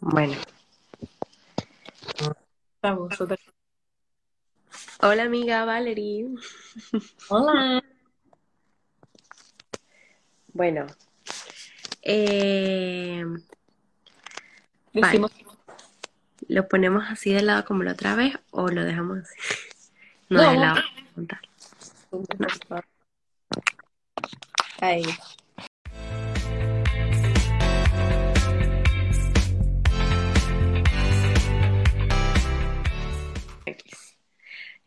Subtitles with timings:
[0.00, 0.36] Bueno,
[3.18, 3.36] otra-
[5.00, 6.26] hola amiga Valerie.
[7.28, 7.82] Hola.
[10.52, 10.86] Bueno,
[12.02, 13.24] eh,
[16.48, 19.34] ¿lo ponemos así de lado como la otra vez o lo dejamos así?
[20.28, 20.50] No, No.
[20.50, 20.82] de lado.
[24.80, 25.02] Ahí.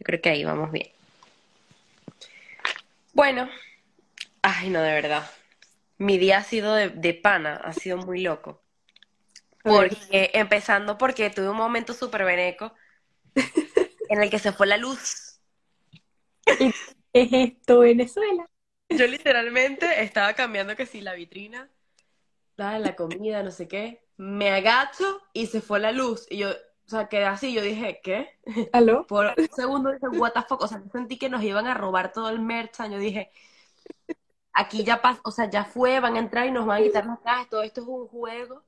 [0.09, 0.89] Creo que ahí vamos bien.
[3.13, 3.47] Bueno,
[4.41, 5.29] ay no, de verdad.
[5.99, 8.63] Mi día ha sido de, de pana, ha sido muy loco.
[9.61, 12.73] Porque, empezando porque tuve un momento súper veneco
[14.09, 15.39] en el que se fue la luz.
[16.47, 16.73] ¿Qué
[17.13, 18.49] es esto, Venezuela?
[18.89, 21.69] Yo literalmente estaba cambiando que si la vitrina,
[22.55, 24.01] la, la comida, no sé qué.
[24.17, 26.25] Me agacho y se fue la luz.
[26.31, 26.49] Y yo,
[26.89, 27.53] o sea, quedé así.
[27.53, 28.29] Yo dije, ¿qué?
[28.73, 29.05] ¿Aló?
[29.05, 30.63] Por un segundo dije, what the fuck.
[30.63, 32.77] O sea, yo sentí que nos iban a robar todo el merch.
[32.89, 33.29] Yo dije,
[34.53, 37.05] aquí ya pasó, o sea, ya fue, van a entrar y nos van a quitar
[37.05, 37.47] las cajas.
[37.47, 38.63] Todo esto es un juego.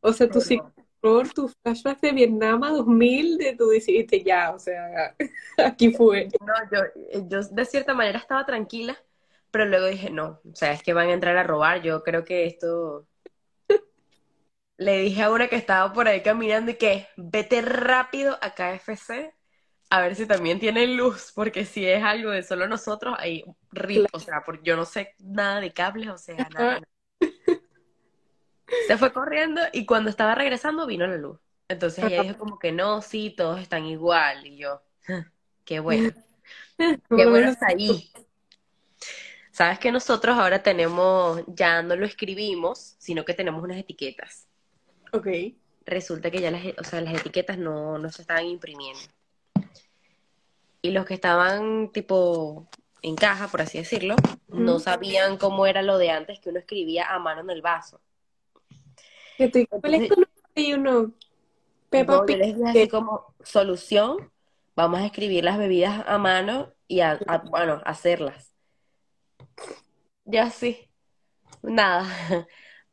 [0.00, 0.60] O sea, tú sí,
[1.00, 5.16] por tu flashback de Vietnam a 2000, de tú decidiste ya, o sea,
[5.58, 6.28] aquí fue.
[6.40, 8.96] No, yo, yo de cierta manera estaba tranquila,
[9.50, 11.82] pero luego dije, no, o sea, es que van a entrar a robar.
[11.82, 13.04] Yo creo que esto.
[14.78, 19.34] Le dije a una que estaba por ahí caminando y que vete rápido a KFC
[19.90, 24.06] a ver si también tienen luz, porque si es algo de solo nosotros, ahí rip,
[24.12, 26.80] o sea, porque yo no sé nada de cables, o sea, nada.
[28.86, 31.38] Se fue corriendo y cuando estaba regresando vino la luz.
[31.68, 34.46] Entonces ella dijo como que no, sí, todos están igual.
[34.46, 34.82] Y yo,
[35.64, 36.12] qué bueno.
[36.78, 38.12] Qué bueno está ahí.
[39.50, 44.47] Sabes que nosotros ahora tenemos, ya no lo escribimos, sino que tenemos unas etiquetas.
[45.12, 45.26] Ok.
[45.86, 49.00] Resulta que ya las, o sea, las etiquetas no, no se estaban imprimiendo.
[50.82, 52.68] Y los que estaban tipo
[53.02, 54.16] en caja, por así decirlo,
[54.48, 58.00] no sabían cómo era lo de antes que uno escribía a mano en el vaso.
[59.36, 60.30] Que tú- ¿Cuál es tu nombre?
[60.54, 61.12] Y uno,
[61.92, 62.36] No, yo Pig.
[62.38, 64.30] les dije así como solución,
[64.76, 68.52] vamos a escribir las bebidas a mano y a, a- bueno, hacerlas.
[70.24, 70.88] Ya sí,
[71.62, 72.06] nada.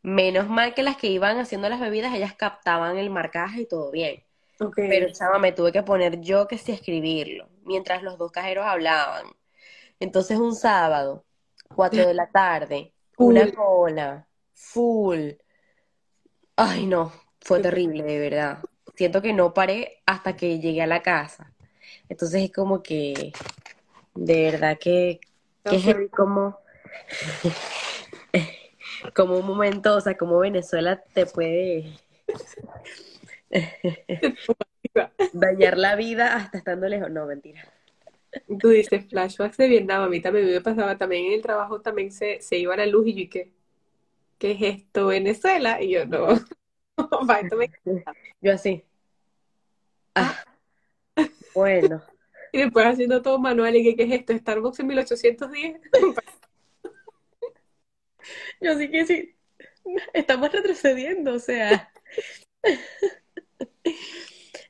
[0.06, 3.90] Menos mal que las que iban haciendo las bebidas, ellas captaban el marcaje y todo
[3.90, 4.24] bien.
[4.76, 9.26] Pero chama, me tuve que poner yo que sí escribirlo, mientras los dos cajeros hablaban.
[10.00, 11.26] Entonces un sábado,
[11.76, 15.32] cuatro de la tarde, una cola, full.
[16.56, 17.12] Ay, no,
[17.42, 18.60] fue terrible, de verdad.
[18.96, 21.52] Siento que no paré hasta que llegué a la casa.
[22.10, 23.34] Entonces es como que,
[24.14, 25.20] de verdad que,
[25.64, 26.12] que es Ok.
[26.12, 26.60] como,
[29.14, 31.94] como un momento, o sea, como Venezuela te puede
[35.34, 37.10] dañar la vida hasta estando lejos.
[37.12, 37.68] No, mentira.
[38.60, 42.12] Tú dices flashbacks de Vietnam, a mí también me pasaba, también en el trabajo también
[42.12, 43.52] se, se iba la luz y yo, ¿y qué?
[44.38, 45.82] ¿Qué es esto, Venezuela?
[45.82, 46.28] Y yo, no,
[47.30, 47.72] va, esto me-
[48.42, 48.84] Yo así.
[50.16, 50.44] Ah,
[51.54, 52.02] bueno.
[52.52, 54.32] Y después haciendo todo manual, ¿y qué, qué es esto?
[54.38, 55.76] Starbucks en 1810.
[58.66, 59.36] Yo sí que sí.
[60.14, 61.92] Estamos retrocediendo, o sea.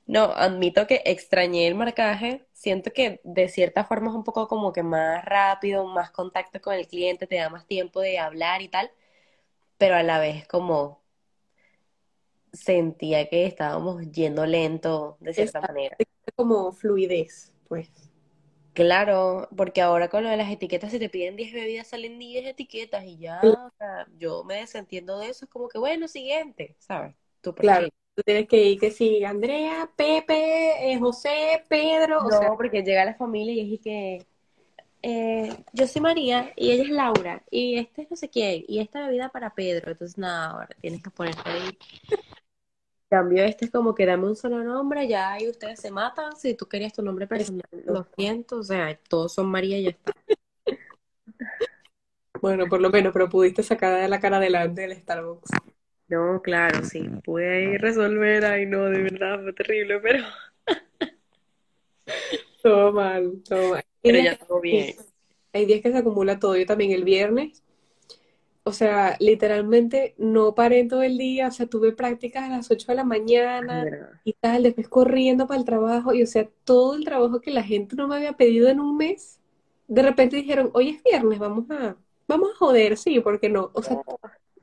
[0.08, 2.46] No, admito que extrañé el marcaje.
[2.54, 6.76] Siento que de cierta forma es un poco como que más rápido, más contacto con
[6.76, 8.92] el cliente, te da más tiempo de hablar y tal,
[9.80, 11.02] pero a la vez como
[12.54, 15.74] sentía que estábamos yendo lento de cierta Exacto.
[15.74, 15.98] manera.
[16.36, 17.90] Como fluidez, pues.
[18.76, 22.46] Claro, porque ahora con lo de las etiquetas, si te piden 10 bebidas, salen 10
[22.46, 26.76] etiquetas y ya, o sea, yo me desentiendo de eso, es como que bueno, siguiente,
[26.80, 27.16] ¿sabes?
[27.42, 27.88] Tú Claro.
[28.16, 32.82] Tú tienes que ir que sí, Andrea, Pepe, eh, José, Pedro, o No, sea, porque
[32.82, 34.26] llega la familia y es que
[35.04, 38.80] eh, yo soy María y ella es Laura y este es no sé quién y
[38.80, 41.78] esta bebida para Pedro, entonces nada, ahora tienes que ponerte ahí.
[43.10, 46.56] Cambio, este es como que dame un solo nombre, ya ahí ustedes se matan, si
[46.56, 50.14] tú querías tu nombre personal, lo siento, o sea, todos son María y ya está.
[52.42, 55.52] bueno, por lo menos, pero pudiste sacar de la cara adelante del Starbucks.
[56.08, 60.24] No, claro, sí, pude ahí resolver, ay no, de verdad, fue terrible, pero,
[62.62, 63.84] Todo mal, todo mal.
[64.02, 64.96] pero ya todo bien.
[65.54, 66.58] Hay días que se acumula todo.
[66.58, 67.64] Yo también el viernes,
[68.66, 72.88] o sea, literalmente no paré todo el día, o sea, tuve prácticas a las 8
[72.88, 73.86] de la mañana
[74.24, 77.64] y tal, después corriendo para el trabajo y o sea, todo el trabajo que la
[77.64, 79.40] gente no me había pedido en un mes,
[79.88, 81.96] de repente dijeron, hoy es viernes, vamos a,
[82.28, 83.70] vamos a joder, sí, ¿por qué no?
[83.74, 84.02] O sea,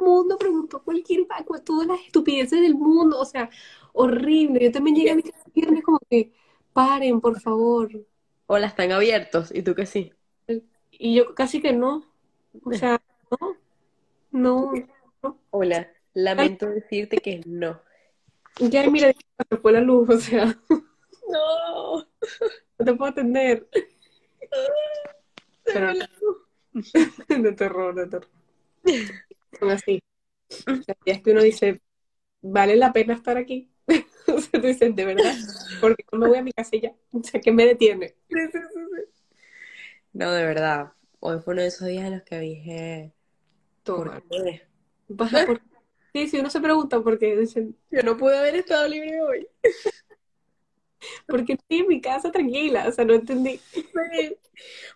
[0.02, 3.48] mundo preguntó cualquier vaca, todas las estupideces del mundo, o sea,
[3.92, 4.64] horrible.
[4.64, 6.32] Yo también llegué a mi casa era como que,
[6.72, 7.88] paren, por favor.
[8.46, 10.12] Hola, están abiertos, y tú que sí.
[10.90, 12.04] Y yo casi que no,
[12.64, 13.00] o sea,
[13.40, 13.56] no,
[14.32, 14.72] no.
[15.50, 17.80] Hola, lamento decirte que no.
[18.58, 19.12] Ya, mira,
[19.48, 20.58] se fue la luz, o sea,
[21.28, 21.98] No.
[22.78, 23.68] no te puedo atender.
[25.64, 26.10] Se Pero- la-
[27.28, 28.28] De terror, de terror.
[29.58, 30.02] Son así.
[30.48, 31.80] Sea, ya es que uno dice,
[32.42, 33.70] ¿vale la pena estar aquí?
[34.28, 35.34] O sea, tú dices, de verdad,
[35.80, 36.94] porque no me voy a mi casa ya.
[37.12, 38.14] O sea, ¿qué me detiene?
[40.12, 40.92] No, de verdad.
[41.20, 43.12] Hoy fue uno de esos días en los que dije,
[43.82, 44.22] Toma.
[45.08, 45.62] ¿por por-
[46.14, 47.36] Sí, sí, uno se pregunta por qué.
[47.36, 49.48] Dicen, Yo no pude haber estado libre hoy.
[51.26, 52.86] ¿por qué estoy en mi casa tranquila?
[52.88, 53.60] O sea, no entendí.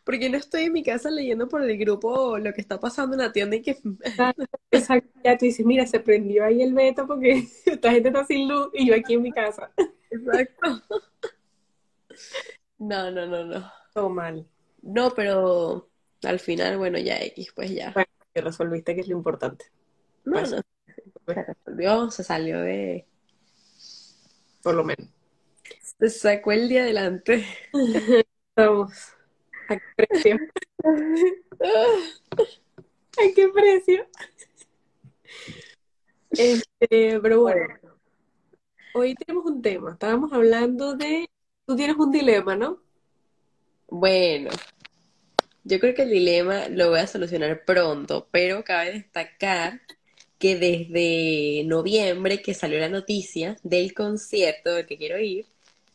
[0.04, 3.22] Porque no estoy en mi casa leyendo por el grupo lo que está pasando en
[3.22, 3.78] la tienda y que
[4.70, 5.10] Exacto.
[5.24, 8.68] Ya tú dices, mira, se prendió ahí el veto porque esta gente está sin luz
[8.74, 9.70] y yo aquí en mi casa.
[10.10, 10.82] Exacto.
[12.78, 13.72] No, no, no, no.
[13.94, 14.46] Todo mal.
[14.82, 15.88] No, pero
[16.22, 17.90] al final, bueno, ya X, pues ya.
[17.92, 19.64] Bueno, que resolviste que es lo importante.
[20.26, 20.60] No, Pues, no.
[21.26, 23.06] Se resolvió, se salió de...
[24.62, 25.08] Por lo menos.
[25.80, 27.46] Se sacó el día adelante.
[28.56, 28.92] Vamos.
[29.68, 30.36] ¿A qué precio?
[33.18, 34.06] ¿A qué precio?
[36.30, 37.74] Este, pero bueno,
[38.94, 39.92] hoy tenemos un tema.
[39.92, 41.30] Estábamos hablando de.
[41.64, 42.82] Tú tienes un dilema, ¿no?
[43.88, 44.50] Bueno,
[45.66, 49.80] yo creo que el dilema lo voy a solucionar pronto, pero cabe destacar
[50.38, 55.46] que desde noviembre que salió la noticia del concierto del que quiero ir,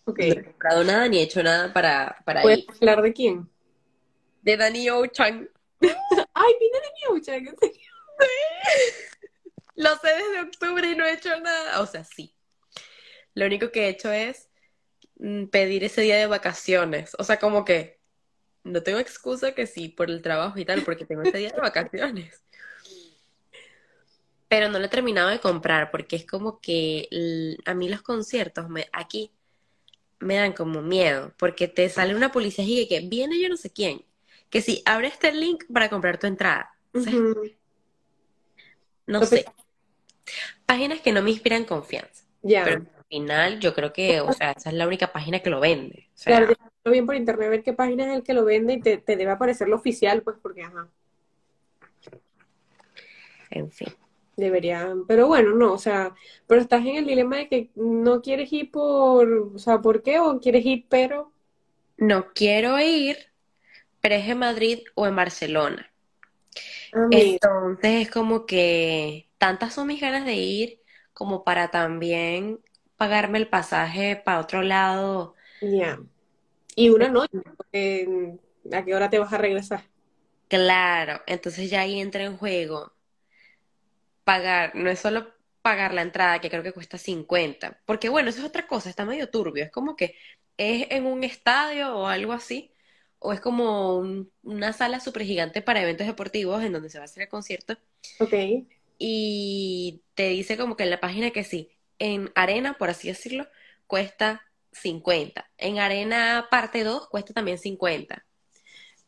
[0.05, 2.65] no he comprado nada ni he hecho nada para, para ¿Puedes ir.
[2.81, 3.49] hablar de quién?
[4.41, 5.49] De Danny Ocean.
[6.33, 7.91] Ay, viene de Miucha, ¿en serio?
[9.75, 11.79] Lo sé desde octubre y no he hecho nada.
[11.79, 12.35] O sea, sí.
[13.35, 14.49] Lo único que he hecho es
[15.15, 17.15] mm, pedir ese día de vacaciones.
[17.17, 18.00] O sea, como que
[18.63, 21.61] no tengo excusa que sí por el trabajo y tal, porque tengo ese día de
[21.61, 22.41] vacaciones.
[24.47, 27.07] Pero no lo he terminado de comprar porque es como que
[27.65, 29.31] a mí los conciertos me, aquí
[30.19, 33.71] me dan como miedo, porque te sale una policía y que viene yo no sé
[33.71, 34.05] quién,
[34.49, 36.71] que si abre este link para comprar tu entrada.
[39.07, 39.45] No sé.
[40.65, 42.23] Páginas que no me inspiran confianza.
[42.43, 42.63] Ya.
[42.63, 45.59] Pero al final yo creo que, o sea, esa es la única página que lo
[45.59, 46.09] vende.
[46.13, 46.55] O sea, Claro,
[46.85, 49.31] bien por internet, ver qué página es el que lo vende y te, te debe
[49.31, 50.89] aparecer lo oficial, pues, porque, ajá,
[53.49, 53.89] en fin.
[54.35, 55.05] deberían.
[55.07, 56.13] Pero bueno, no, o sea,
[56.47, 60.19] pero estás en el dilema de que no quieres ir por, o sea, ¿por qué?
[60.19, 61.31] O quieres ir, pero.
[61.97, 63.31] No quiero ir,
[64.01, 65.91] pero es en Madrid o en Barcelona.
[66.93, 70.81] Ah, Entonces es como que tantas son mis ganas de ir
[71.13, 72.59] como para también
[72.97, 75.35] pagarme el pasaje para otro lado.
[75.61, 75.99] ya.
[76.81, 78.37] Y una noche, porque,
[78.73, 79.83] ¿a qué hora te vas a regresar?
[80.49, 82.93] Claro, entonces ya ahí entra en juego
[84.23, 88.39] pagar, no es solo pagar la entrada, que creo que cuesta 50, porque bueno, eso
[88.39, 90.15] es otra cosa, está medio turbio, es como que
[90.57, 92.73] es en un estadio o algo así,
[93.19, 97.03] o es como un- una sala súper gigante para eventos deportivos en donde se va
[97.03, 97.77] a hacer el concierto,
[98.19, 98.33] Ok.
[98.97, 103.47] y te dice como que en la página que sí, en arena, por así decirlo,
[103.87, 108.25] cuesta 50, en arena parte 2 cuesta también 50.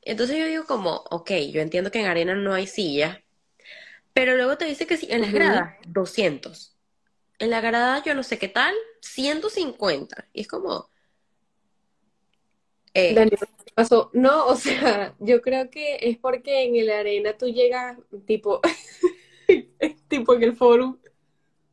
[0.01, 3.19] Entonces yo digo como, ok, yo entiendo que en arena no hay sillas,
[4.13, 6.75] pero luego te dice que sí, en las gradas, 200.
[7.39, 10.27] En la grada yo no sé qué tal, 150.
[10.33, 10.89] Y es como,
[12.93, 14.11] eh, Daniel, ¿qué pasó?
[14.13, 18.61] No, o sea, yo creo que es porque en el arena tú llegas tipo,
[20.07, 20.97] tipo en el forum.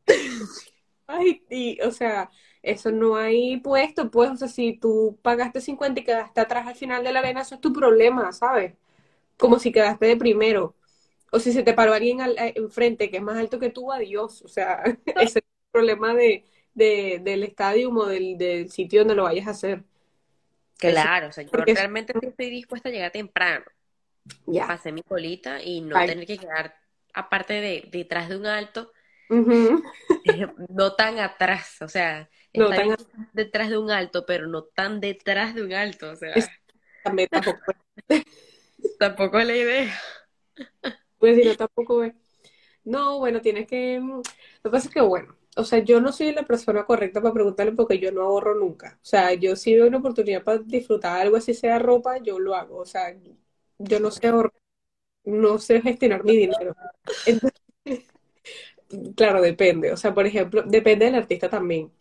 [1.07, 2.31] Ay, y, o sea,
[2.63, 6.75] eso no hay puesto, pues, o sea, si tú pagaste 50 y quedaste atrás al
[6.75, 8.73] final de la arena, eso es tu problema, ¿sabes?
[9.37, 10.75] Como si quedaste de primero.
[11.31, 13.91] O si se te paró alguien al- eh, enfrente que es más alto que tú,
[13.91, 14.41] adiós.
[14.43, 19.15] O sea, ese es el problema de, de- del estadio o del, del sitio donde
[19.15, 19.83] lo vayas a hacer.
[20.77, 23.65] claro, o sea, yo porque- realmente sí estoy dispuesta a llegar temprano,
[24.45, 24.67] Ya.
[24.67, 26.07] pasé mi colita y no Ay.
[26.07, 26.75] tener que quedar,
[27.13, 28.91] aparte de detrás de un alto,
[30.69, 32.97] No tan atrás, o sea, No está tan bien
[33.33, 36.51] detrás de un alto, pero no tan detrás de un alto, o sea, Es-
[37.03, 37.73] También tampoco.
[38.97, 39.93] tampoco es la idea.
[41.17, 42.15] Pues si no, tampoco ve.
[42.83, 43.99] No, bueno, tienes que.
[44.01, 44.23] mm, Lo
[44.63, 47.73] que pasa es que, bueno, o sea, yo no soy la persona correcta para preguntarle
[47.73, 48.99] porque yo no ahorro nunca.
[49.03, 52.55] O sea, yo si veo una oportunidad para disfrutar algo así, sea ropa, yo lo
[52.55, 52.77] hago.
[52.79, 53.15] O sea,
[53.79, 54.53] yo no sé ahorrar,
[55.25, 56.75] no sé gestionar mi dinero.
[57.25, 57.61] Entonces,
[59.15, 59.91] claro, depende.
[59.91, 61.91] O sea, por ejemplo, depende del artista también.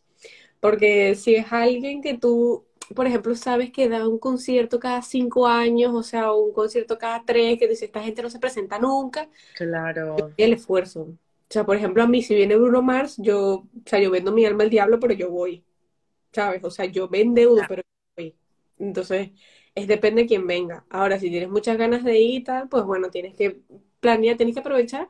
[0.61, 5.47] Porque si es alguien que tú, por ejemplo, sabes que da un concierto cada cinco
[5.49, 9.29] años, o sea, un concierto cada tres, que dice, esta gente no se presenta nunca,
[9.53, 10.35] Claro.
[10.37, 11.03] el esfuerzo.
[11.03, 11.17] O
[11.53, 14.45] sea, por ejemplo, a mí, si viene Bruno Mars, yo, o sea, yo vendo mi
[14.47, 15.65] alma al diablo, pero yo voy,
[16.33, 16.65] ¿sabes?
[16.65, 17.89] O sea, yo me endeudo, pero yo
[18.25, 18.37] voy.
[18.79, 19.31] Entonces,
[19.75, 20.87] es depende de quién venga.
[20.91, 23.61] Ahora, si tienes muchas ganas de ir y tal, pues bueno, tienes que
[24.01, 25.09] planear, tienes que aprovechar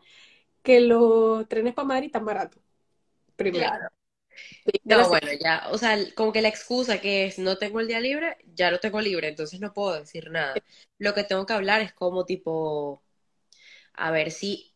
[0.62, 2.62] que los trenes para Madrid están baratos,
[3.36, 3.66] primero.
[3.66, 3.88] Claro.
[4.84, 7.88] No, la bueno, ya, o sea, como que la excusa que es no tengo el
[7.88, 10.54] día libre, ya lo tengo libre, entonces no puedo decir nada.
[10.98, 13.02] Lo que tengo que hablar es como tipo,
[13.94, 14.74] a ver si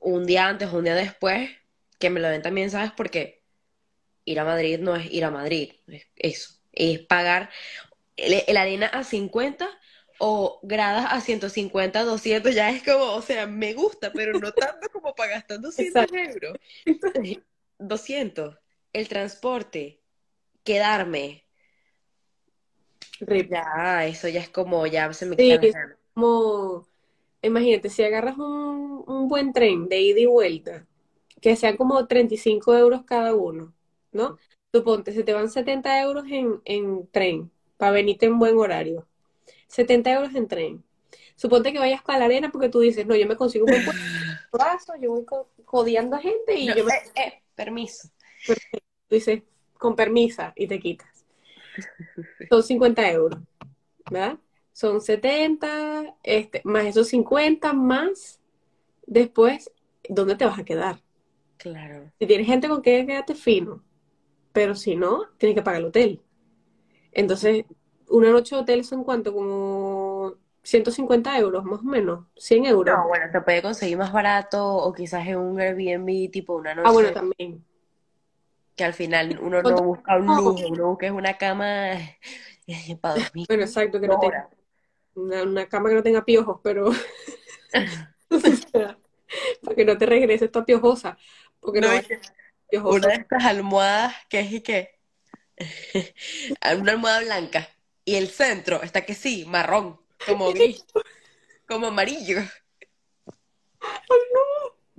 [0.00, 1.50] un día antes o un día después,
[1.98, 2.92] que me lo den también, ¿sabes?
[2.96, 3.42] Porque
[4.24, 7.50] ir a Madrid no es ir a Madrid, es eso, es pagar
[8.16, 9.68] el, el arena a 50
[10.18, 14.88] o gradas a 150, 200, ya es como, o sea, me gusta, pero no tanto
[14.92, 16.14] como para gastar 200 Exacto.
[16.34, 16.58] euros.
[17.78, 18.58] 200,
[18.92, 20.00] el transporte,
[20.64, 21.44] quedarme,
[23.20, 23.50] Rip.
[23.50, 25.74] ya, eso ya es como, ya se me Sí, ganas.
[26.14, 26.86] como,
[27.42, 30.86] imagínate, si agarras un, un buen tren de ida y vuelta,
[31.40, 33.74] que sean como 35 euros cada uno,
[34.12, 34.38] ¿no?
[34.72, 39.06] Suponte, se te van 70 euros en, en tren, para venirte en buen horario.
[39.68, 40.84] 70 euros en tren.
[41.36, 43.84] Suponte que vayas para la arena porque tú dices, no, yo me consigo un buen
[44.50, 45.24] puesto, yo voy
[45.64, 46.92] codeando a gente y No, yo me...
[46.92, 48.08] eh, eh, permiso.
[48.46, 48.54] Tú
[49.16, 49.42] dices,
[49.78, 51.26] con permisa, y te quitas.
[52.48, 53.40] Son 50 euros,
[54.10, 54.38] ¿verdad?
[54.72, 58.40] Son 70, este, más esos 50, más
[59.06, 59.70] después,
[60.08, 61.00] ¿dónde te vas a quedar?
[61.56, 62.10] Claro.
[62.18, 63.82] Si tienes gente con que quedarte fino,
[64.52, 66.22] pero si no, tienes que pagar el hotel.
[67.12, 67.64] Entonces,
[68.08, 72.96] una noche de hotel son cuánto, como 150 euros, más o menos, 100 euros.
[72.96, 76.92] No, bueno, se puede conseguir más barato o quizás en un Airbnb tipo una Ah,
[76.92, 77.12] bueno, noche.
[77.12, 77.64] también.
[78.76, 81.92] que al final uno no busca un lujo, uno busca una cama
[83.00, 83.46] para dormir.
[83.48, 84.48] Bueno, exacto, que no tenga
[85.14, 86.90] una, una cama que no tenga piojos, pero
[89.62, 91.16] para que no te regreses toda piojosa,
[91.60, 92.20] porque no No, que
[92.84, 94.98] una de estas almohadas que es y que
[96.80, 97.68] una almohada blanca
[98.04, 100.84] y el centro está que sí, marrón, como gris,
[101.66, 102.40] como amarillo.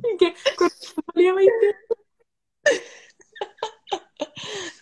[0.04, 0.70] Y que con
[1.14, 1.76] valía 20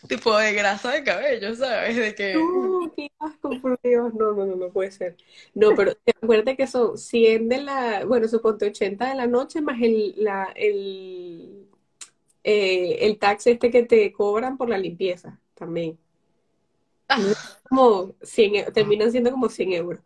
[0.08, 1.96] Tipo de grasa de cabello, ¿sabes?
[1.96, 4.14] De que No, qué asco, por Dios.
[4.14, 5.18] No, no, no, no puede ser.
[5.54, 9.82] No, pero acuérdate que son 100 de la, bueno, suponte 80 de la noche más
[9.82, 11.68] el, la, el,
[12.44, 15.98] eh, el tax este que te cobran por la limpieza también.
[17.10, 17.34] Ah,
[17.70, 20.02] como 100, eu- terminan siendo como 100 euros.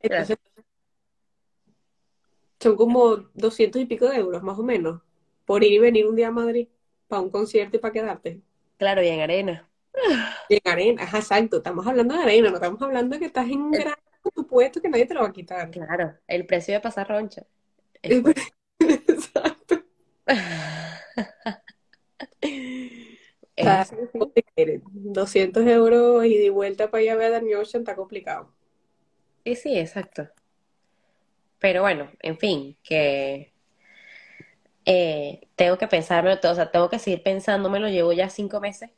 [0.00, 0.38] Entonces,
[2.60, 5.02] son como 200 y pico de euros, más o menos,
[5.44, 6.68] por ir y venir un día a Madrid
[7.08, 8.42] para un concierto y para quedarte.
[8.76, 9.70] claro, y en arena.
[10.48, 13.48] Y en arena, ajá, exacto, estamos hablando de arena, no estamos hablando de que estás
[13.48, 15.70] en grano con tu puesto que nadie te lo va a quitar.
[15.70, 17.46] claro, el precio de pasar roncha.
[18.80, 19.84] Exacto.
[23.56, 24.80] Es complicated.
[24.84, 28.48] 200 euros y de vuelta para allá a ver a Danny Ocean está complicado.
[29.44, 30.28] Sí, sí, exacto.
[31.58, 33.52] Pero bueno, en fin, que
[34.84, 38.90] eh, tengo que pensármelo todo, o sea, tengo que seguir pensándomelo, llevo ya cinco meses,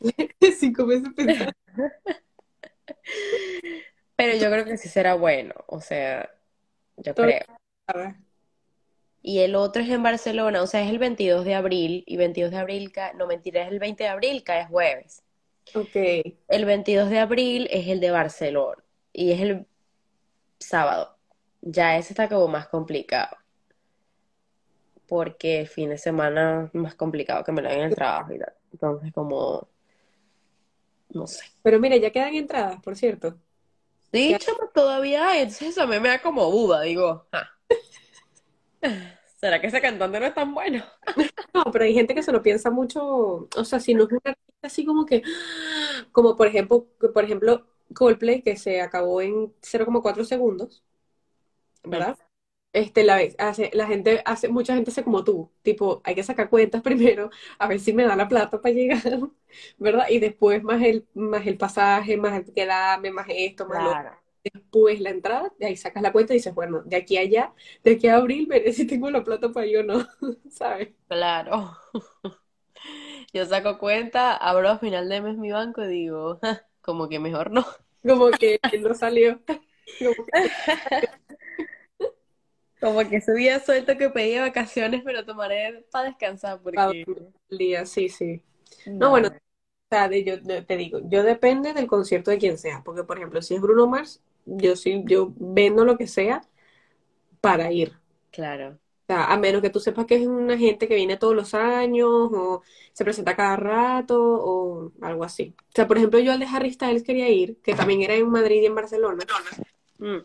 [0.58, 1.52] Cinco meses pensando.
[4.16, 6.30] pero yo creo que sí será bueno, o sea,
[6.96, 7.44] yo Todo- creo.
[9.22, 12.50] Y el otro es en Barcelona, o sea, es el 22 de abril, y 22
[12.50, 15.22] de abril, no mentira, es el 20 de abril, cae jueves.
[15.74, 15.94] Ok.
[16.48, 19.66] El 22 de abril es el de Barcelona, y es el
[20.58, 21.16] sábado.
[21.60, 23.36] Ya ese está como más complicado,
[25.06, 28.32] porque el fin de semana es más complicado que me lo den en el trabajo
[28.32, 28.52] y tal.
[28.72, 29.68] Entonces, como,
[31.10, 31.44] no sé.
[31.62, 33.38] Pero mira, ya quedan entradas, por cierto.
[34.12, 37.48] Sí, chama, todavía hay, entonces a mí me da como duda, digo, ah,
[39.40, 40.84] ¿será que ese cantante no es tan bueno?
[41.54, 44.20] No, pero hay gente que se lo piensa mucho, o sea, si no es un
[44.24, 45.22] artista así como que,
[46.12, 50.82] como por ejemplo, por ejemplo, Coldplay, que se acabó en 0,4 segundos,
[51.84, 52.18] ¿verdad?
[52.72, 56.48] Este, la, hace, la gente hace, mucha gente hace como tú, tipo, hay que sacar
[56.50, 59.02] cuentas primero, a ver si me da la plata para llegar,
[59.78, 60.06] ¿verdad?
[60.10, 64.21] Y después más el, más el pasaje, más el quedarme, más esto, más lo Claro.
[64.44, 67.54] Después la entrada, de ahí sacas la cuenta y dices, bueno, de aquí a allá,
[67.84, 70.06] de aquí a abril, veré si tengo la plata para yo o no,
[70.50, 70.90] ¿sabes?
[71.08, 71.76] Claro.
[73.32, 77.18] Yo saco cuenta, abro a final de mes mi banco y digo, "Ja, como que
[77.18, 77.64] mejor no.
[78.06, 79.40] Como que no salió.
[79.98, 80.32] Como que-
[82.80, 87.06] Como que ese día suelto que pedía vacaciones, pero tomaré para descansar porque
[87.50, 88.42] el día, sí, sí.
[88.98, 89.30] No, no, bueno, no.
[89.30, 89.40] o
[89.90, 93.42] sea, de- yo te digo, yo depende del concierto de quien sea, porque por ejemplo,
[93.42, 96.42] si es Bruno Mars, yo sí, yo vendo lo que sea
[97.40, 97.92] para ir.
[98.30, 101.34] Claro, O sea, a menos que tú sepas que es una gente que viene todos
[101.34, 105.54] los años o se presenta cada rato o algo así.
[105.58, 108.30] O sea, por ejemplo, yo al de Harry Styles quería ir, que también era en
[108.30, 109.30] Madrid y en Barcelona.
[109.98, 110.24] Mm,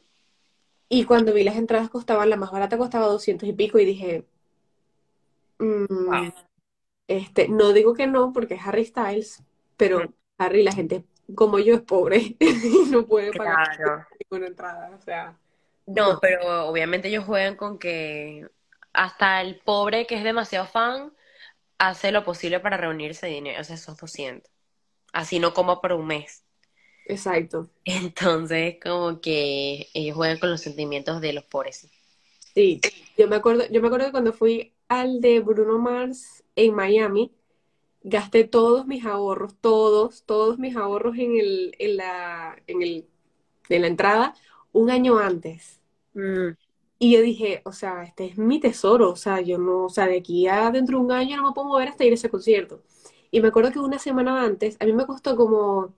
[0.89, 4.25] Y cuando vi las entradas costaban, la más barata costaba 200 y pico y dije,
[5.59, 6.31] mm, wow.
[7.07, 9.43] este, no digo que no porque es Harry Styles,
[9.93, 11.05] Mm, pero Harry, la gente
[11.35, 14.05] como yo es pobre y no puede pagar Claro.
[14.19, 14.95] ninguna entrada.
[14.95, 15.37] O sea,
[15.95, 16.21] No, no.
[16.21, 18.47] pero obviamente ellos juegan con que
[18.93, 21.13] hasta el pobre que es demasiado fan
[21.79, 24.51] hace lo posible para reunirse dinero, o sea, esos 200.
[25.13, 26.45] Así no como por un mes.
[27.05, 27.71] Exacto.
[27.85, 31.77] Entonces, como que ellos juegan con los sentimientos de los pobres.
[31.77, 31.91] sí.
[32.53, 32.83] Sí,
[33.17, 37.35] yo me acuerdo, yo me acuerdo que cuando fui al de Bruno Mars en Miami,
[38.03, 43.07] gasté todos mis ahorros, todos, todos mis ahorros en el, en la, en el,
[43.69, 44.35] en la entrada
[44.71, 45.81] un año antes.
[46.13, 46.49] Mm,
[46.99, 50.07] Y yo dije, o sea, este es mi tesoro, o sea, yo no, o sea,
[50.07, 52.29] de aquí a dentro de un año no me puedo mover hasta ir a ese
[52.29, 52.81] concierto.
[53.31, 55.93] Y me acuerdo que una semana antes, a mí me costó como,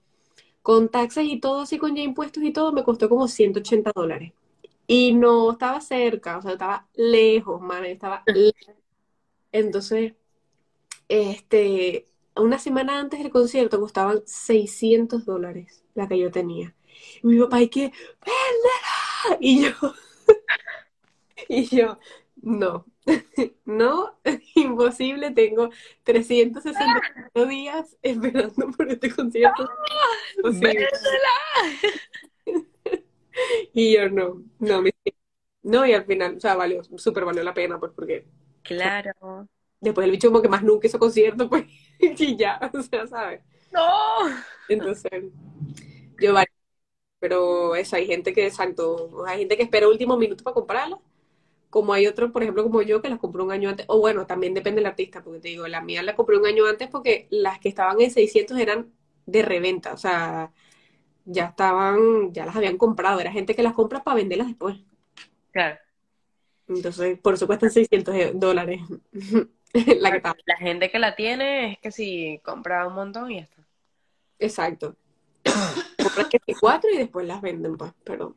[0.62, 4.32] con taxes y todo, así con ya impuestos y todo, me costó como 180 dólares.
[4.88, 8.76] Y no estaba cerca, o sea, estaba lejos, man, estaba lejos.
[9.52, 10.14] Entonces,
[11.10, 16.74] este, una semana antes del concierto costaban 600 dólares la que yo tenía.
[17.22, 17.92] Y mi papá, ¿y qué?
[18.24, 19.38] ¡Véndela!
[19.40, 19.72] Y yo,
[21.48, 21.98] y yo,
[22.42, 22.86] no,
[23.64, 24.18] no,
[24.54, 25.70] imposible, tengo
[26.04, 29.68] 365 días esperando por este concierto.
[30.36, 30.88] Imposible.
[33.72, 34.90] Y yo, no, no, mi-
[35.62, 38.26] no, y al final, o sea, valió, súper valió la pena, pues, porque
[38.62, 39.48] claro.
[39.80, 41.64] Después el bicho como que más nunca hizo concierto, pues,
[42.00, 43.42] y ya, o sea, ¿sabes?
[43.72, 43.82] No.
[44.68, 45.10] Entonces,
[46.20, 46.48] yo vale,
[47.20, 50.98] pero eso, hay gente que, exacto, hay gente que espera último minuto para comprarla,
[51.70, 54.26] como hay otros, por ejemplo, como yo, que las compré un año antes, o bueno,
[54.26, 57.28] también depende del artista, porque te digo, la mía la compré un año antes porque
[57.30, 58.92] las que estaban en 600 eran
[59.26, 60.52] de reventa, o sea,
[61.24, 64.78] ya estaban, ya las habían comprado, era gente que las compra para venderlas después.
[65.52, 65.78] Claro.
[66.68, 68.80] Entonces, por eso cuestan 600 e- dólares
[70.00, 70.36] la que estaba.
[70.46, 73.66] La gente que la tiene es que si compra un montón y ya está.
[74.38, 74.96] Exacto.
[76.02, 78.36] Compran que cuatro y después las venden, pues, pero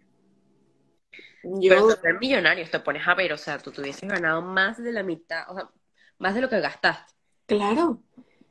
[1.68, 4.82] Pero yo, tú eres millonario, te pones a ver, o sea, tú tuvieses ganado más
[4.82, 5.70] de la mitad, o sea,
[6.18, 7.14] más de lo que gastaste.
[7.48, 8.04] claro,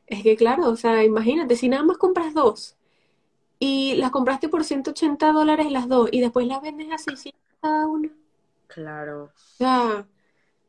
[0.07, 2.77] es que claro, o sea, imagínate, si nada más compras dos
[3.59, 7.87] y las compraste por 180 dólares las dos y después las vendes a 600 cada
[7.89, 8.11] una,
[8.67, 9.25] Claro.
[9.25, 10.07] o sea,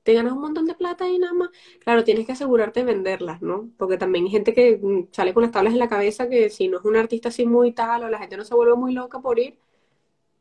[0.04, 1.50] te ganas un montón de plata y nada más.
[1.82, 3.72] Claro, tienes que asegurarte de venderlas, ¿no?
[3.78, 6.68] Porque también hay gente que mm, sale con las tablas en la cabeza que si
[6.68, 9.20] no es un artista así muy tal o la gente no se vuelve muy loca
[9.22, 9.58] por ir,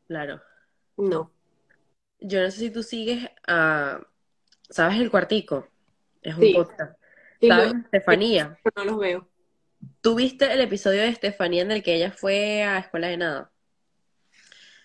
[0.07, 0.41] Claro.
[0.97, 1.31] no.
[2.19, 4.01] Yo no sé si tú sigues a,
[4.69, 5.69] ¿sabes El Cuartico?
[6.21, 6.97] Es un Sí, podcast.
[7.41, 7.73] sí, ¿Sabes?
[7.85, 8.59] Estefanía.
[8.75, 9.29] no los veo.
[10.01, 13.51] ¿Tú viste el episodio de Estefanía en el que ella fue a escuela de nada?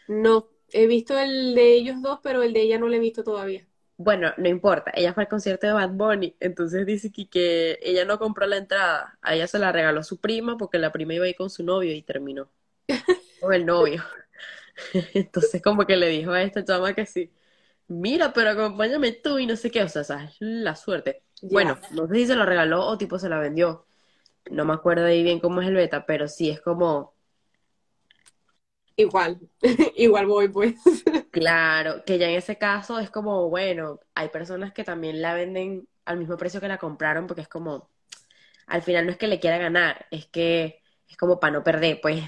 [0.08, 3.22] No, he visto el de ellos dos, pero el de ella no lo he visto
[3.22, 3.67] todavía.
[4.00, 8.04] Bueno, no importa, ella fue al concierto de Bad Bunny, entonces dice que, que ella
[8.04, 11.24] no compró la entrada, a ella se la regaló su prima porque la prima iba
[11.24, 12.48] a ir con su novio y terminó
[13.40, 14.04] con el novio.
[15.14, 17.32] Entonces como que le dijo a esta chama que sí,
[17.88, 21.24] mira, pero acompáñame tú y no sé qué, o sea, esa es la suerte.
[21.42, 23.87] Bueno, no sé si se lo regaló o tipo se la vendió,
[24.50, 27.14] no me acuerdo ahí bien cómo es el beta, pero sí es como,
[28.98, 29.40] igual,
[29.96, 30.74] igual voy pues.
[31.30, 35.88] claro, que ya en ese caso es como, bueno, hay personas que también la venden
[36.04, 37.90] al mismo precio que la compraron porque es como,
[38.66, 42.00] al final no es que le quiera ganar, es que es como para no perder,
[42.02, 42.22] pues,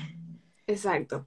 [0.67, 1.27] Exacto.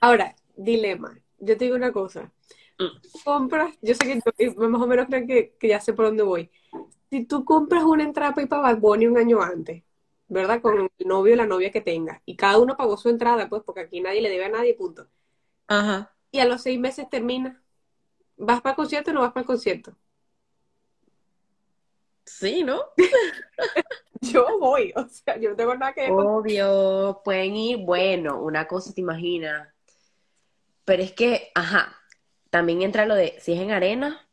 [0.00, 1.16] Ahora, dilema.
[1.38, 2.32] Yo te digo una cosa.
[2.78, 4.00] Mm, Compras, yo sé
[4.36, 6.50] que yo- más o menos creo que, que ya sé por dónde voy.
[7.10, 9.84] Si tú compras una entrada para Bad Bunny un año antes,
[10.30, 10.62] ¿verdad?
[10.62, 13.62] Con el novio o la novia que tenga, y cada uno pagó su entrada, pues,
[13.64, 15.08] porque aquí nadie le debe a nadie, punto.
[15.66, 16.14] Ajá.
[16.30, 17.62] Y a los seis meses termina.
[18.36, 19.94] ¿Vas para el concierto o no vas para el concierto?
[22.24, 22.80] Sí, ¿no?
[24.22, 26.10] Yo voy, o sea, yo no tengo nada que ver.
[26.12, 29.66] Obvio, pueden ir, bueno, una cosa te imaginas,
[30.84, 31.96] pero es que, ajá,
[32.50, 34.28] también entra lo de, si es en arena,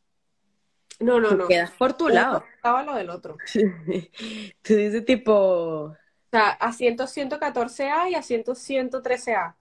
[0.99, 1.47] No, no, tú no.
[1.47, 2.43] quedas por tu Uno lado.
[2.55, 3.37] estaba lo del otro.
[4.61, 9.55] Tú dices tipo, O sea, asiento 114A y asiento 113A.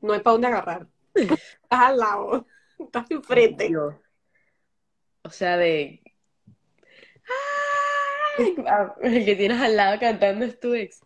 [0.00, 0.88] No hay para dónde agarrar.
[1.14, 2.46] Estás al lado.
[2.78, 3.68] Estás enfrente.
[3.68, 3.94] Dios.
[5.24, 6.02] O sea, de...
[8.66, 11.00] Ah, El que tienes al lado cantando es tu ex.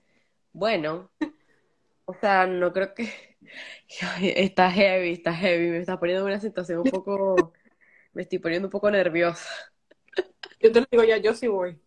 [0.53, 1.11] Bueno,
[2.07, 3.11] o sea, no creo que...
[4.20, 5.68] Está heavy, está heavy.
[5.70, 7.53] Me está poniendo en una situación un poco...
[8.14, 9.48] Me estoy poniendo un poco nerviosa.
[10.61, 11.81] Yo te lo digo ya, yo sí voy.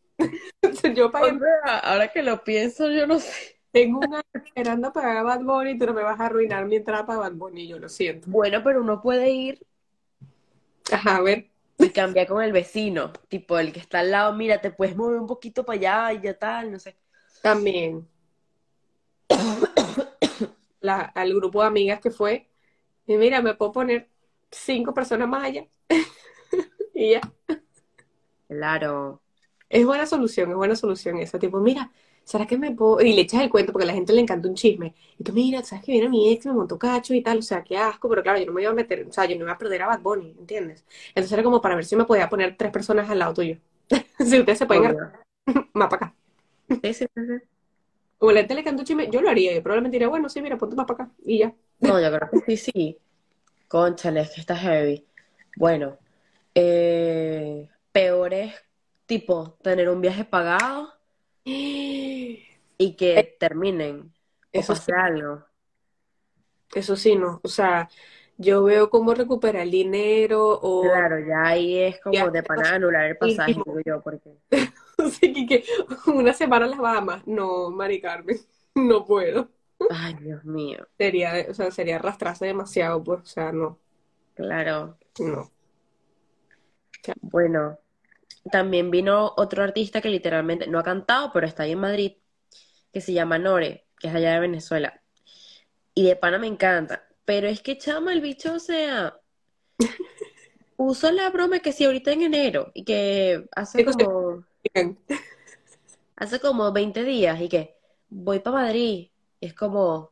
[0.95, 3.59] Yo O pagué, sea, ahora que lo pienso, yo no sé.
[3.71, 7.05] tengo un año esperando para Bad Bunny tú no me vas a arruinar mi entrada
[7.05, 8.27] para Bad Bunny, yo lo siento.
[8.27, 9.59] Bueno, pero uno puede ir
[10.91, 11.49] Ajá, a ver.
[11.79, 13.11] y cambiar con el vecino.
[13.29, 15.77] Tipo, el que está al lado, mira, te puedes mover un poquito para
[16.09, 16.97] allá y ya tal, no sé.
[17.41, 18.07] También.
[20.79, 22.49] La, al grupo de amigas que fue.
[23.07, 24.09] Y mira, me puedo poner
[24.51, 25.67] cinco personas más allá.
[26.93, 27.21] Y ya.
[28.47, 29.21] Claro.
[29.69, 31.37] Es buena solución, es buena solución esa.
[31.39, 31.91] Tipo, mira,
[32.23, 33.01] ¿será que me puedo...?
[33.01, 34.95] Y le echas el cuento porque a la gente le encanta un chisme.
[35.17, 37.39] Y tú, mira, ¿sabes que viene mi ex, me montó cacho y tal?
[37.39, 39.35] O sea, qué asco, pero claro, yo no me iba a meter, o sea, yo
[39.35, 40.85] no iba a perder a Bad Bunny, ¿entiendes?
[41.09, 43.57] Entonces era como para ver si me podía poner tres personas al lado tuyo.
[44.19, 44.97] Si ustedes se pueden
[45.73, 46.15] más para acá.
[46.83, 47.21] Sí, sí, sí.
[48.19, 49.53] O la gente le canta un chisme, yo lo haría.
[49.53, 51.13] Yo probablemente diría, bueno, sí, mira, ponte más para acá.
[51.23, 51.53] Y ya.
[51.79, 52.97] No, yo creo que sí, sí.
[53.67, 55.05] Cónchale, es que está heavy.
[55.55, 55.97] Bueno,
[56.55, 58.53] eh, peor es,
[59.05, 60.93] tipo, tener un viaje pagado
[61.43, 64.13] y que terminen
[64.57, 65.43] o Eso sí, pase algo.
[66.73, 67.39] eso sí, no.
[67.43, 67.89] O sea,
[68.37, 73.05] yo veo cómo recuperar el dinero o Claro, ya ahí es como de pana anular
[73.05, 74.37] el pasaje, digo yo, porque...
[74.97, 75.63] Así que, que
[76.07, 77.25] una semana las Bahamas.
[77.27, 78.37] No, Mari Carmen,
[78.75, 79.49] no puedo.
[79.89, 83.79] Ay, Dios mío, Sería, o sea, sería arrastrarse demasiado, pues, o sea, no,
[84.35, 84.97] claro.
[85.19, 85.51] no.
[87.21, 87.79] Bueno,
[88.51, 92.13] también vino otro artista que literalmente no ha cantado, pero está ahí en Madrid,
[92.91, 95.01] que se llama Nore, que es allá de Venezuela.
[95.93, 97.07] Y de pana me encanta.
[97.25, 99.19] Pero es que chama, el bicho, o sea,
[100.77, 104.45] puso la broma que si ahorita en enero y que hace como,
[106.15, 107.75] hace como 20 días y que
[108.09, 109.09] voy para Madrid.
[109.41, 110.11] Es como,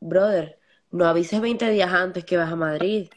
[0.00, 0.58] brother,
[0.92, 3.10] no avises 20 días antes que vas a Madrid,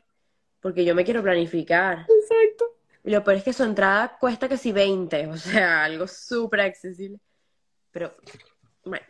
[0.62, 2.08] porque yo me quiero planificar.
[2.10, 2.66] Exacto.
[3.04, 6.62] Y lo peor es que su entrada cuesta que si 20, o sea, algo súper
[6.62, 7.20] accesible.
[7.92, 8.16] Pero,
[8.86, 9.06] bueno,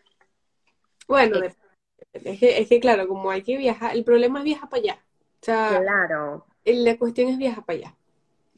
[1.08, 1.58] Bueno, es-
[2.14, 4.82] de- es que, es que claro, como hay que viajar, el problema es viajar para
[4.82, 5.06] allá.
[5.42, 6.46] O sea, claro.
[6.66, 7.96] la cuestión es viajar para allá.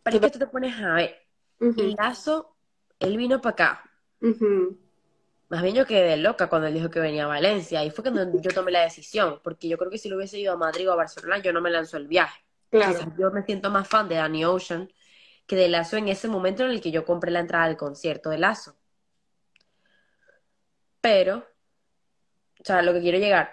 [0.04, 1.16] Pero es que tú te pones a ver,
[1.62, 2.56] Ujú, Lazo,
[3.00, 3.84] él vino para acá.
[4.22, 4.78] ujú.
[5.50, 7.84] Más bien yo quedé loca cuando él dijo que venía a Valencia.
[7.84, 10.54] Y fue cuando yo tomé la decisión, porque yo creo que si lo hubiese ido
[10.54, 12.44] a Madrid o a Barcelona, yo no me lanzo el viaje.
[12.72, 14.92] Claro, Quizás yo me siento más fan de Danny Ocean
[15.48, 18.30] que de Lazo en ese momento en el que yo compré la entrada al concierto
[18.30, 18.76] de Lazo.
[21.02, 21.36] Pero,
[22.60, 23.52] o sea, lo que quiero llegar,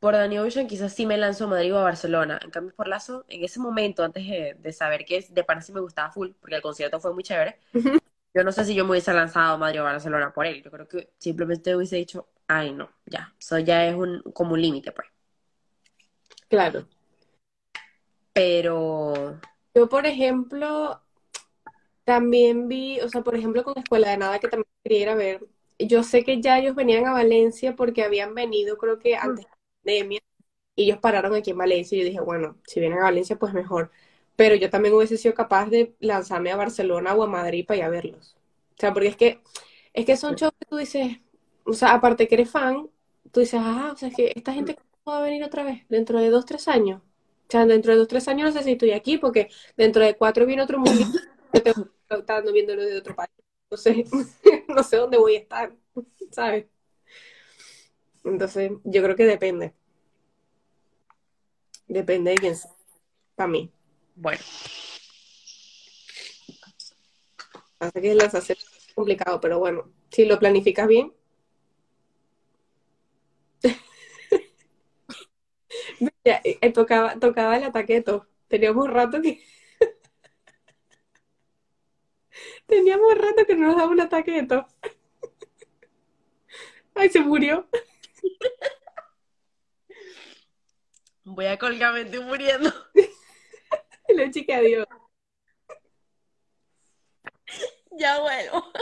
[0.00, 2.40] por Danny Ocean quizás sí me lanzo a Madrid o a Barcelona.
[2.42, 5.72] En cambio, por Lazo, en ese momento, antes de, de saber que de pana sí
[5.72, 7.58] me gustaba full, porque el concierto fue muy chévere.
[8.34, 10.62] Yo no sé si yo me hubiese lanzado a Madrid o Barcelona por él.
[10.62, 14.62] Yo creo que simplemente hubiese dicho, ay, no, ya, eso ya es un, como un
[14.62, 15.08] límite, pues.
[16.48, 16.86] claro.
[18.34, 19.40] Pero,
[19.74, 21.02] Yo, por ejemplo,
[22.04, 25.14] también vi, o sea, por ejemplo, con Escuela de Nada, que también quería ir a
[25.14, 25.48] ver.
[25.78, 29.50] Yo sé que ya ellos venían a Valencia porque habían venido, creo que antes de
[29.50, 30.20] la pandemia,
[30.76, 31.96] y ellos pararon aquí en Valencia.
[31.96, 33.90] Y yo dije, bueno, si vienen a Valencia, pues mejor.
[34.36, 37.84] Pero yo también hubiese sido capaz de lanzarme a Barcelona o a Madrid para ir
[37.84, 38.36] a verlos.
[38.76, 39.40] O sea, porque es que,
[39.92, 41.18] es que son shows que tú dices,
[41.64, 42.88] o sea, aparte que eres fan,
[43.30, 45.84] tú dices, ah, o sea, es que esta gente ¿cuándo va a venir otra vez,
[45.88, 47.00] dentro de dos, tres años.
[47.02, 50.16] O sea, dentro de dos, tres años no sé si estoy aquí, porque dentro de
[50.16, 51.04] cuatro viene otro mundo,
[51.52, 53.30] yo tengo estar viéndolo de otro país.
[53.70, 54.04] No sé,
[54.68, 55.74] no sé dónde voy a estar,
[56.30, 56.66] ¿sabes?
[58.24, 59.74] Entonces, yo creo que depende.
[61.86, 62.70] Depende de quién sea.
[63.34, 63.70] Para mí.
[64.14, 64.40] Bueno,
[67.82, 71.12] Pasa que las hacer es complicado, pero bueno, si lo planificas bien.
[76.00, 78.28] Mira, eh, eh, tocaba, tocaba el ataqueto.
[78.46, 79.42] Teníamos un rato que
[82.66, 84.66] teníamos un rato que no nos daba un ataqueto.
[86.94, 87.66] Ay, se murió.
[91.24, 92.70] voy a colgar, me estoy muriendo.
[94.16, 94.86] La chica, adiós.
[97.92, 98.72] Ya vuelvo.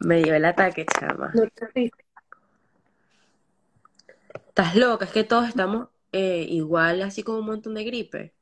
[0.00, 1.32] Me dio el ataque, chama.
[1.34, 1.92] No te ríes.
[4.48, 8.34] Estás loca, es que todos estamos eh, igual, así como un montón de gripe.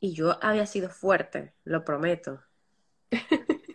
[0.00, 2.42] Y yo había sido fuerte, lo prometo.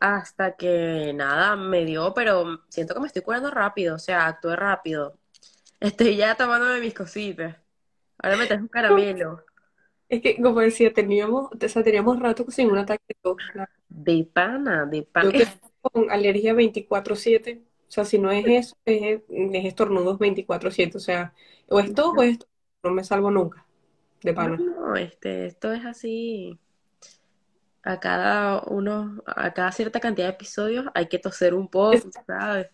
[0.00, 4.54] Hasta que nada, me dio, pero siento que me estoy curando rápido, o sea, actué
[4.56, 5.18] rápido.
[5.80, 7.56] Estoy ya tomándome mis cositas.
[8.18, 9.44] Ahora me traes un caramelo.
[10.08, 13.36] Es que, como decía, teníamos, o sea, teníamos rato sin un ataque de tos.
[13.88, 15.30] De pana, de Yo pana.
[15.30, 15.46] estoy
[15.80, 21.34] con alergia 24/7, o sea, si no es eso, es, es estornudos 24/7, o sea,
[21.68, 22.48] o es tos o es tos,
[22.84, 23.66] no me salvo nunca,
[24.22, 24.56] de No, pana.
[24.56, 26.58] no, este, esto es así.
[27.82, 32.22] A cada uno, a cada cierta cantidad de episodios hay que toser un poco, Es-
[32.26, 32.68] ¿sabes?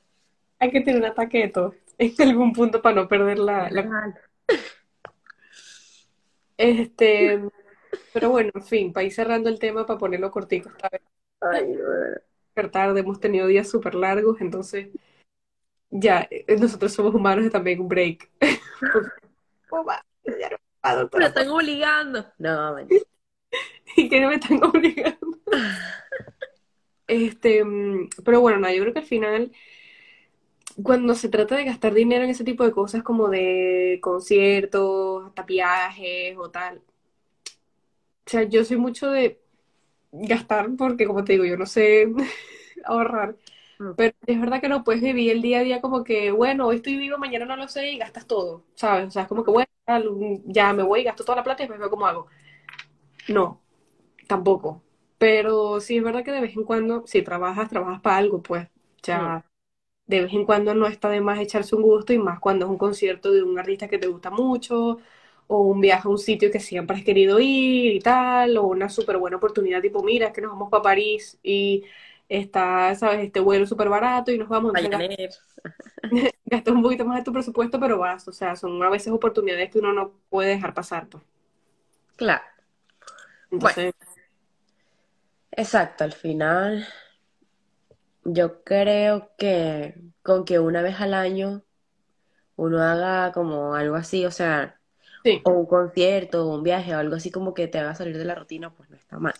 [0.58, 4.14] hay que tener un ataque de tos en algún punto para no perder la, la-.
[6.56, 7.42] Este,
[8.12, 11.02] pero bueno, en fin, para ir cerrando el tema, para ponerlo cortico esta vez,
[11.40, 11.76] Ay,
[12.54, 12.70] no.
[12.70, 14.88] tarde, hemos tenido días súper largos, entonces
[15.90, 18.30] ya, eh, nosotros somos humanos y también un break.
[21.18, 22.26] Me están obligando.
[22.38, 22.76] No,
[23.96, 25.38] y que no me están obligando.
[27.06, 29.52] Este, mm, pero bueno, no, yo creo que al final,
[30.82, 35.42] cuando se trata de gastar dinero en ese tipo de cosas como de conciertos, hasta
[35.44, 36.82] viajes o tal,
[38.26, 39.40] o sea, yo soy mucho de
[40.12, 42.08] gastar porque, como te digo, yo no sé
[42.84, 43.36] ahorrar,
[43.80, 43.94] Mm.
[43.96, 46.76] pero es verdad que no puedes vivir el día a día como que, bueno, hoy
[46.78, 49.08] estoy vivo, mañana no lo sé y gastas todo, ¿sabes?
[49.08, 49.68] O sea, es como que, bueno,
[50.46, 52.28] ya me voy y gasto toda la plata y después veo cómo hago.
[53.28, 53.60] No,
[54.28, 54.82] tampoco.
[55.18, 58.68] Pero sí es verdad que de vez en cuando, si trabajas, trabajas para algo, pues
[59.02, 59.44] ya
[60.06, 62.70] de vez en cuando no está de más echarse un gusto y más cuando es
[62.70, 64.98] un concierto de un artista que te gusta mucho
[65.46, 68.88] o un viaje a un sitio que siempre has querido ir y tal, o una
[68.88, 71.84] súper buena oportunidad tipo, mira, es que nos vamos para París y
[72.28, 75.30] está, sabes, este vuelo súper barato y nos vamos, Ryanair.
[76.46, 79.70] gastas un poquito más de tu presupuesto, pero vas, o sea, son a veces oportunidades
[79.70, 81.22] que uno no puede dejar pasar, pues.
[82.16, 82.42] Claro.
[83.50, 83.94] Entonces,
[85.56, 86.86] Exacto, al final
[88.24, 91.64] yo creo que con que una vez al año
[92.56, 94.80] uno haga como algo así, o sea,
[95.22, 95.40] sí.
[95.44, 98.24] o un concierto, o un viaje, o algo así como que te haga salir de
[98.24, 99.34] la rutina, pues no está mal.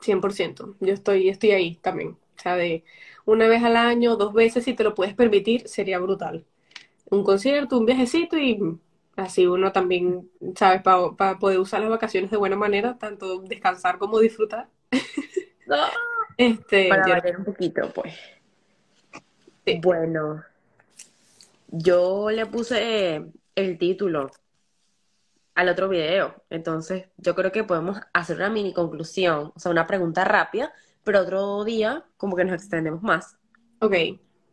[0.00, 0.76] 100%.
[0.80, 2.10] Yo estoy, estoy ahí también.
[2.10, 2.84] O sea, de
[3.26, 6.46] una vez al año, dos veces, si te lo puedes permitir, sería brutal.
[7.10, 8.60] Un concierto, un viajecito y
[9.16, 10.82] así uno también, ¿sabes?
[10.82, 14.68] Para poder usar las vacaciones de buena manera, tanto descansar como disfrutar.
[15.66, 15.76] No.
[16.40, 18.14] Este, Para yo- variar un poquito, pues.
[19.66, 19.78] Sí.
[19.82, 20.42] Bueno,
[21.68, 23.22] yo le puse
[23.54, 24.30] el título
[25.54, 29.86] al otro video, entonces yo creo que podemos hacer una mini conclusión, o sea, una
[29.86, 30.72] pregunta rápida,
[31.04, 33.36] pero otro día como que nos extendemos más
[33.80, 33.94] ok,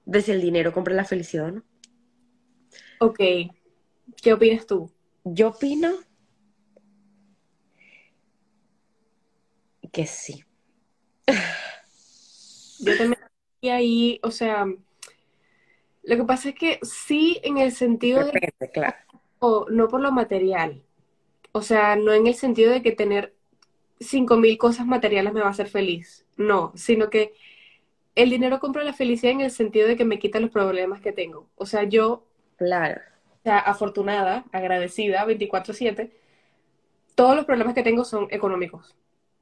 [0.05, 1.63] de si el dinero compra la felicidad no.
[2.99, 3.19] ok.
[4.21, 4.91] ¿Qué opinas tú?
[5.23, 5.91] Yo opino
[9.91, 10.43] que sí.
[12.79, 13.19] Yo también
[13.55, 14.65] estoy ahí, o sea,
[16.03, 18.95] lo que pasa es que sí en el sentido de claro.
[19.39, 20.83] o no por lo material.
[21.51, 23.33] O sea, no en el sentido de que tener
[23.99, 26.25] cinco mil cosas materiales me va a hacer feliz.
[26.37, 27.33] No, sino que
[28.15, 31.11] el dinero compra la felicidad en el sentido de que me quita los problemas que
[31.13, 31.49] tengo.
[31.55, 32.25] O sea, yo,
[32.57, 33.01] Claro.
[33.39, 36.11] o sea, afortunada, agradecida, 24/7,
[37.15, 38.95] todos los problemas que tengo son económicos.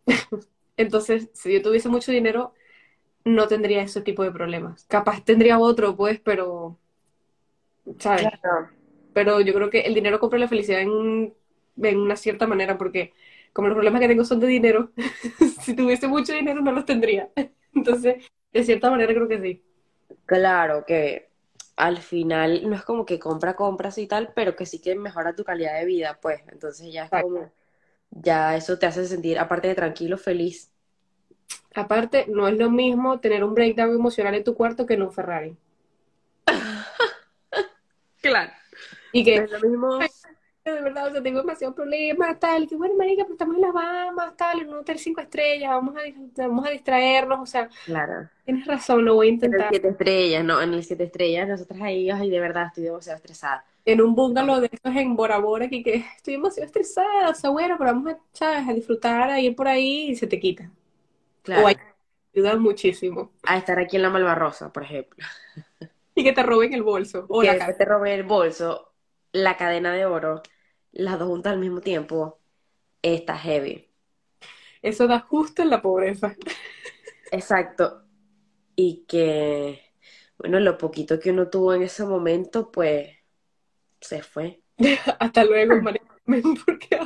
[0.78, 2.54] Entonces, si yo tuviese mucho dinero,
[3.26, 4.86] no tendría ese tipo de problemas.
[4.86, 6.80] Capaz tendría otro, pues, pero,
[8.00, 8.32] ¿sabes?
[8.42, 8.70] Claro.
[9.14, 11.34] pero yo creo que el dinero compra la felicidad en,
[11.84, 13.14] en una cierta manera, porque
[13.54, 14.92] como los problemas que tengo son de dinero,
[15.62, 17.32] si tuviese mucho dinero no los tendría.
[17.76, 19.64] Entonces, de cierta manera creo que sí.
[20.26, 21.30] Claro que
[21.76, 25.36] al final no es como que compra compras y tal, pero que sí que mejora
[25.36, 26.42] tu calidad de vida, pues.
[26.52, 27.12] Entonces ya es Exacto.
[27.14, 27.52] como,
[28.12, 30.72] ya eso te hace sentir, aparte de tranquilo, feliz.
[31.76, 35.12] Aparte, no es lo mismo tener un breakdown emocional en tu cuarto que en un
[35.12, 35.56] Ferrari.
[38.22, 38.52] Claro.
[39.12, 40.00] Y que, Es lo mismo.
[40.00, 43.72] de verdad, o sea, tengo demasiados problemas, tal, que bueno, marica, pero estamos en las
[43.74, 46.02] Bahamas, tal, en un hotel cinco estrellas, vamos a,
[46.48, 48.30] vamos a distraernos, o sea, Claro.
[48.46, 49.70] tienes razón, lo voy a En el intentar.
[49.70, 50.60] siete estrellas, ¿no?
[50.62, 53.64] En el siete estrellas, nosotras ahí, ay, de verdad, estoy demasiado estresada.
[53.86, 57.52] en un bungalow de estos en Bora Bora, que, que estoy demasiado estresada, o sea,
[57.52, 58.68] bueno, pero vamos a, ¿sabes?
[58.68, 60.72] a disfrutar, a ir por ahí y se te quita.
[61.46, 61.64] Claro.
[61.64, 61.78] O hay-
[62.34, 63.32] ayuda muchísimo.
[63.44, 65.26] A estar aquí en la Malvarrosa, por ejemplo.
[66.18, 68.94] Y que te roben el bolso o Que la te robe el bolso,
[69.34, 70.42] la cadena de oro,
[70.94, 72.40] las dos juntas al mismo tiempo,
[73.02, 73.90] está heavy.
[74.82, 76.34] Eso da justo en la pobreza.
[77.32, 78.06] Exacto.
[78.78, 79.92] Y que,
[80.38, 83.10] bueno, lo poquito que uno tuvo en ese momento, pues,
[84.00, 84.62] se fue.
[85.20, 86.16] Hasta luego, marica,
[86.66, 87.00] porque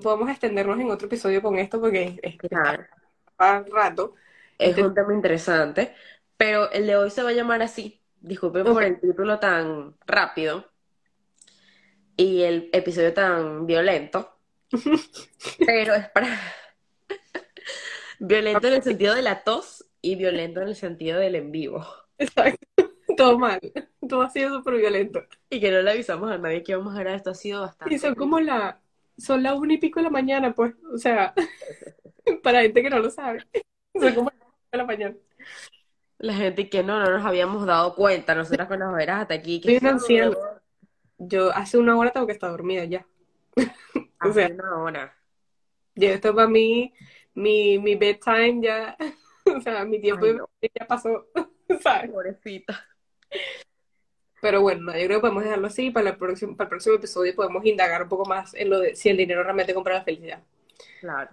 [0.00, 2.86] podemos extendernos en otro episodio con esto porque es, Claro.
[3.36, 4.14] para rato.
[4.58, 5.94] Es un tema interesante,
[6.36, 8.02] Pero el de hoy se va a llamar así.
[8.20, 10.72] Disculpen por el título tan rápido
[12.16, 14.38] y el episodio tan violento,
[15.66, 16.28] pero es para
[18.18, 21.86] violento en el sentido de la tos y violento en el sentido del en vivo.
[22.18, 22.66] Exacto.
[23.16, 23.60] Todo mal.
[24.08, 25.22] Todo ha sido súper violento.
[25.50, 27.94] Y que no le avisamos a nadie que vamos a grabar esto, ha sido bastante.
[27.94, 28.81] Y son como la,
[29.16, 30.74] son las una y pico de la mañana, pues.
[30.92, 31.34] O sea,
[32.42, 33.44] para gente que no lo sabe.
[33.98, 35.16] Son como las de la mañana.
[36.18, 39.60] La gente que no, no nos habíamos dado cuenta, nosotras con las veras hasta aquí,
[39.60, 40.36] que una anciana.
[41.18, 43.06] Yo hace una hora tengo que estar dormida ya.
[44.24, 45.16] O sea, hace una hora.
[45.96, 46.94] ya esto para mí,
[47.34, 48.96] mi, mi bedtime ya,
[49.44, 50.48] o sea, mi tiempo Ay, no.
[50.62, 51.26] ya pasó,
[51.82, 52.08] ¿sabes?
[52.08, 52.86] Pobrecita.
[54.42, 55.92] Pero bueno, no, yo creo que podemos dejarlo así.
[55.92, 58.96] Para el próximo, para el próximo episodio podemos indagar un poco más en lo de
[58.96, 60.42] si el dinero realmente compra la felicidad.
[61.00, 61.30] Claro.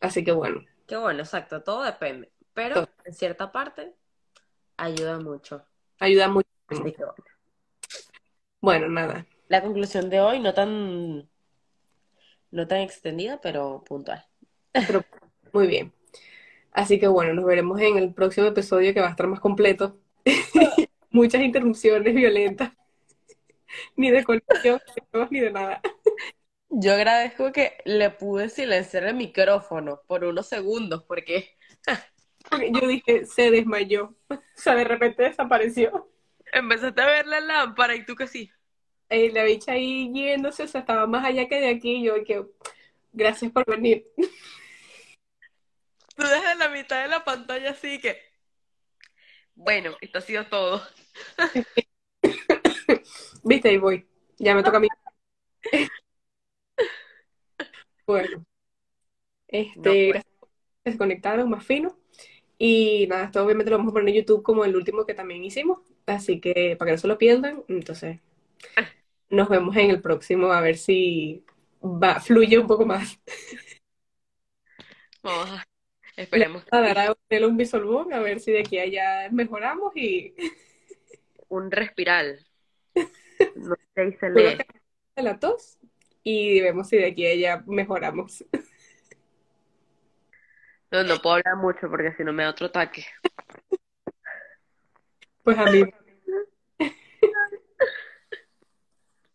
[0.00, 2.30] Así que bueno, Qué bueno, exacto, todo depende.
[2.52, 2.88] Pero Todo.
[3.06, 3.94] en cierta parte
[4.76, 5.64] ayuda mucho.
[5.98, 6.46] ayuda mucho.
[6.68, 7.24] Así que bueno.
[8.60, 9.26] Bueno, nada.
[9.48, 11.26] La conclusión de hoy no tan,
[12.50, 14.26] no tan extendida, pero puntual.
[14.72, 15.02] Pero
[15.54, 15.90] muy bien.
[16.70, 19.96] Así que bueno, nos veremos en el próximo episodio que va a estar más completo.
[21.16, 22.72] Muchas interrupciones violentas.
[23.96, 24.80] Ni de conexión,
[25.30, 25.80] ni de nada.
[26.68, 31.56] Yo agradezco que le pude silenciar el micrófono por unos segundos, porque
[32.50, 34.14] Porque yo dije, se desmayó.
[34.30, 36.10] O sea, de repente desapareció.
[36.52, 38.50] empezaste a ver la lámpara y tú que sí.
[39.08, 42.02] Eh, la bicha ahí yéndose, o sea, estaba más allá que de aquí.
[42.02, 42.44] Yo que
[43.12, 44.06] gracias por venir.
[46.14, 48.18] Tú desde la mitad de la pantalla así que,
[49.66, 50.82] bueno, esto ha sido todo.
[53.44, 54.06] Viste, ahí voy.
[54.38, 54.88] Ya me toca a mí.
[58.06, 58.44] Bueno,
[59.74, 60.22] No, este, pues.
[60.22, 60.48] gracias por
[60.84, 61.96] que se conectaron más fino.
[62.58, 65.44] Y nada, esto obviamente lo vamos a poner en YouTube como el último que también
[65.44, 65.80] hicimos.
[66.06, 68.20] Así que para que no se lo pierdan, entonces
[69.30, 71.44] nos vemos en el próximo a ver si
[71.82, 73.18] va, fluye un poco más.
[75.22, 75.65] Vamos a,
[76.16, 76.86] esperemos que A sí.
[76.86, 80.34] dar a ponerle un bisolbón a ver si de aquí a allá mejoramos y
[81.48, 82.44] un respiral.
[83.54, 84.58] No sé si se lee.
[85.16, 85.78] la tos
[86.22, 88.44] y vemos si de aquí a allá mejoramos.
[90.90, 93.04] No, no puedo hablar mucho porque si no me da otro ataque.
[95.42, 95.82] Pues a mí.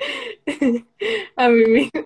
[1.37, 2.01] A mí misma.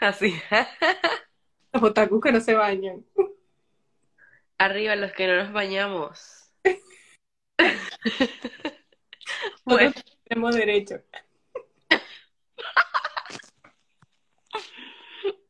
[0.00, 0.34] Así.
[1.72, 3.04] Los otakus que no se bañan.
[4.58, 6.50] Arriba los que no nos bañamos.
[9.64, 9.92] Bueno,
[10.24, 10.96] tenemos derecho.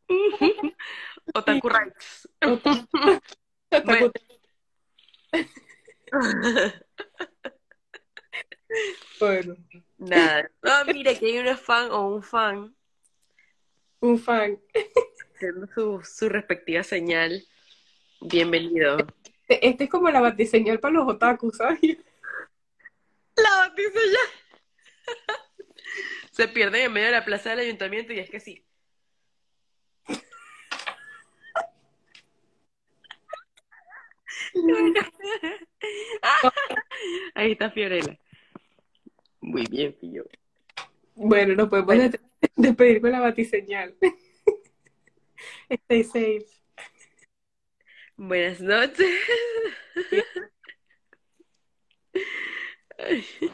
[1.35, 2.29] Otaku Rights.
[3.73, 4.13] Otaku.
[9.19, 9.57] Bueno,
[9.97, 10.51] Nada.
[10.63, 12.77] No, mire que hay una fan o un fan
[14.01, 14.59] un fan.
[15.35, 17.45] haciendo su, su respectiva señal.
[18.21, 18.99] Bienvenido.
[19.49, 21.81] Este este es como la batiseñal para los otakus, ¿sabes?
[23.37, 25.15] La ya.
[26.31, 28.65] Se pierden en medio de la plaza del ayuntamiento y es que sí.
[37.35, 38.19] Ahí está Fiorella.
[39.41, 40.27] Muy bien, Fio.
[41.15, 42.09] Bueno, nos podemos Bueno.
[42.11, 42.21] des-
[42.57, 43.95] despedir con la batiseñal.
[45.71, 46.47] Stay safe.
[48.17, 49.09] Buenas noches.